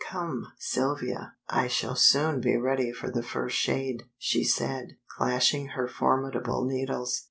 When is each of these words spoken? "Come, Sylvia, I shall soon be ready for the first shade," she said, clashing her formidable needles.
"Come, 0.09 0.51
Sylvia, 0.57 1.35
I 1.47 1.67
shall 1.67 1.93
soon 1.95 2.41
be 2.41 2.57
ready 2.57 2.91
for 2.91 3.11
the 3.11 3.21
first 3.21 3.55
shade," 3.55 4.05
she 4.17 4.43
said, 4.43 4.97
clashing 5.15 5.67
her 5.77 5.87
formidable 5.87 6.65
needles. 6.65 7.19